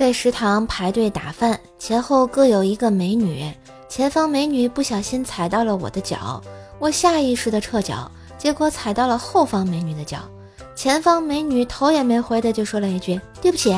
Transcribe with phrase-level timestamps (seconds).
[0.00, 3.52] 在食堂排队打饭，前后各有一个美女，
[3.86, 6.42] 前方美女不小心踩到了我的脚，
[6.78, 10.20] 我下意识的撤脚，结果踩到了后方美女的脚，
[10.74, 13.76] 前方美女头也没回的就说了一句对不起，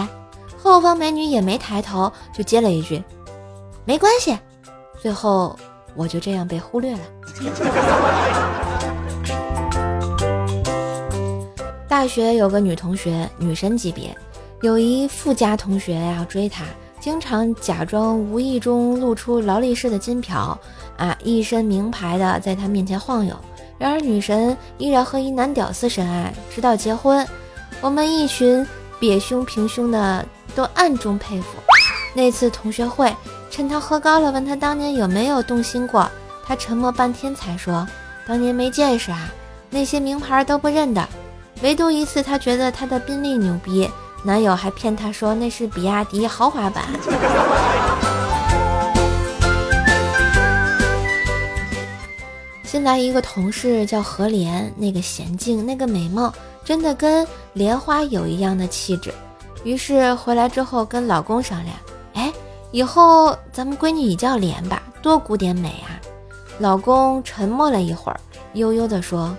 [0.57, 3.03] 后方美女也没抬头就接了一句
[3.85, 4.39] 没关系，
[5.01, 5.59] 最后
[5.97, 7.01] 我就这样被忽略了。
[11.89, 14.17] 大学有个女同学，女神级别。
[14.63, 16.65] 有一富家同学要追她，
[17.01, 20.57] 经常假装无意中露出劳力士的金条，
[20.97, 23.35] 啊，一身名牌的在她面前晃悠。
[23.77, 27.27] 然而女神依然和一男屌丝深爱，直到结婚。
[27.81, 28.65] 我们一群
[29.01, 31.59] 瘪胸平胸的都暗中佩服。
[32.15, 33.13] 那次同学会，
[33.51, 36.09] 趁他喝高了，问他当年有没有动心过，
[36.47, 37.85] 他沉默半天才说
[38.29, 39.29] ：“当年没见识啊，
[39.71, 41.05] 那些名牌都不认得，
[41.63, 43.91] 唯独一次他觉得他的宾利牛逼。”
[44.25, 46.85] 男友还骗她说那是比亚迪豪华版。
[52.65, 56.33] 新来一个同事叫何莲，那个娴静，那个美貌，
[56.65, 59.13] 真的跟莲花有一样的气质。
[59.65, 61.77] 于是回来之后跟老公商量，
[62.15, 62.33] 哎，
[62.71, 66.01] 以后咱们闺女也叫莲吧，多古典美啊！
[66.59, 68.19] 老公沉默了一会儿，
[68.55, 69.37] 悠悠地说：“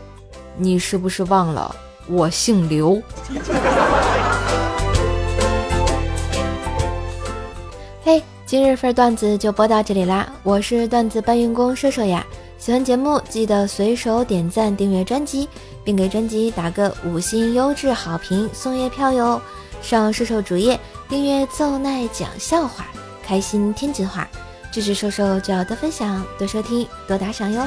[0.55, 1.75] 你是不是忘了
[2.07, 3.01] 我姓刘？”
[8.03, 10.27] 嘿，今日份段子就播到这里啦！
[10.43, 12.25] 我是段子搬运工射手呀，
[12.57, 15.47] 喜欢节目记得随手点赞、订阅专辑，
[15.83, 19.41] 并给专辑打个五星优质好评送月票哟！
[19.81, 22.85] 上射手主页订阅奏奈讲笑话，
[23.25, 24.27] 开心天津话，
[24.71, 27.61] 支持射手就要多分享、多收听、多打赏哟！